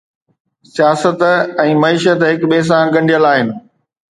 سياست 0.75 1.21
۽ 1.65 1.69
معيشت 1.83 2.19
هڪ 2.29 2.41
ٻئي 2.55 2.61
سان 2.71 2.83
ڳنڍيل 2.97 3.23
آهن 3.35 3.47